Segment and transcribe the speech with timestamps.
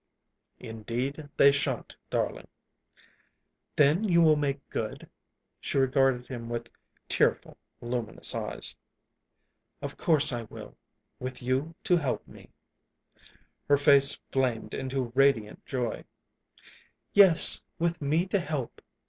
[0.57, 2.47] "Indeed they shan't, darling."
[3.75, 5.07] "Then you will make good?"
[5.59, 6.71] she regarded him with
[7.07, 8.75] tearful, luminous eyes.
[9.79, 10.75] "Of course I will
[11.19, 12.49] with you to help me."
[13.67, 16.03] Her face flamed into radiant joy.
[17.13, 18.81] "Yes, with me to help!